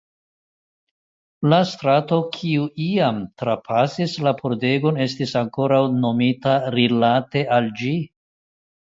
[1.53, 7.97] La strato kiu iam trapasis la pordegon estas ankoraŭ nomita rilate al ĝi.